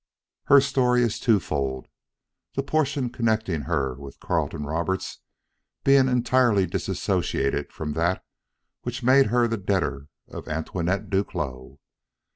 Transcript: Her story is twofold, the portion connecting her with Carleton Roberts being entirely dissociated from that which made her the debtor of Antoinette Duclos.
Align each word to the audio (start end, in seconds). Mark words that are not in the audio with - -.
Her 0.45 0.61
story 0.61 1.03
is 1.03 1.19
twofold, 1.19 1.85
the 2.55 2.63
portion 2.63 3.11
connecting 3.11 3.61
her 3.69 3.93
with 3.93 4.19
Carleton 4.19 4.63
Roberts 4.63 5.19
being 5.83 6.07
entirely 6.07 6.65
dissociated 6.65 7.71
from 7.71 7.93
that 7.93 8.25
which 8.81 9.03
made 9.03 9.27
her 9.27 9.47
the 9.47 9.57
debtor 9.57 10.07
of 10.27 10.47
Antoinette 10.47 11.11
Duclos. 11.11 11.77